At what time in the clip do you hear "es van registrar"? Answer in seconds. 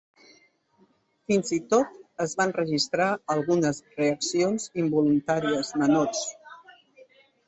2.25-3.09